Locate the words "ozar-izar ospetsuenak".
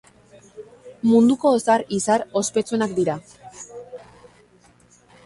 1.57-2.97